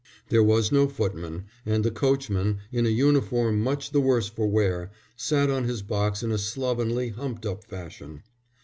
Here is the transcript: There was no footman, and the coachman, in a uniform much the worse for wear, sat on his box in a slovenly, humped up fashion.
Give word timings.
There 0.29 0.41
was 0.41 0.71
no 0.71 0.87
footman, 0.87 1.45
and 1.63 1.83
the 1.85 1.91
coachman, 1.91 2.57
in 2.71 2.87
a 2.87 2.89
uniform 2.89 3.59
much 3.61 3.91
the 3.91 3.99
worse 4.01 4.27
for 4.29 4.47
wear, 4.49 4.89
sat 5.15 5.51
on 5.51 5.65
his 5.65 5.83
box 5.83 6.23
in 6.23 6.31
a 6.31 6.39
slovenly, 6.39 7.09
humped 7.09 7.45
up 7.45 7.63
fashion. 7.63 8.23